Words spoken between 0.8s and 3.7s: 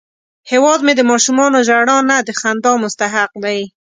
مې د ماشومانو ژړا نه، د خندا مستحق دی